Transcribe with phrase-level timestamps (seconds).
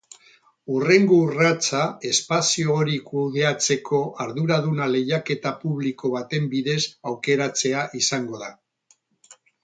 [0.75, 6.79] Hurrengo urratsa espazio hori kudeatzeko arduraduna lehiaketa publiko baten bidez
[7.11, 8.49] aukeratzea izango da.